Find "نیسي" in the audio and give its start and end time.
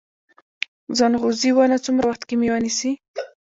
2.63-2.91